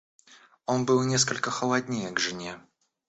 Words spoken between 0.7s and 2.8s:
был несколько холоднее к жене.